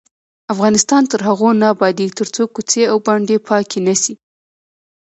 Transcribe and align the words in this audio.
افغانستان 0.53 1.01
تر 1.11 1.19
هغو 1.27 1.49
نه 1.61 1.65
ابادیږي، 1.73 2.17
ترڅو 2.19 2.43
کوڅې 2.53 2.83
او 2.91 2.97
بانډې 3.05 3.37
پاکې 3.47 3.79
نشي. 3.87 4.13